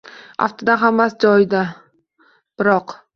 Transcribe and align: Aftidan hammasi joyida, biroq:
Aftidan 0.45 0.79
hammasi 0.83 1.19
joyida, 1.25 1.61
biroq: 2.23 2.95